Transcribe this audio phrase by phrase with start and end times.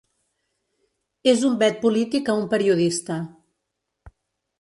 [1.33, 3.19] És un vet polític a un periodista.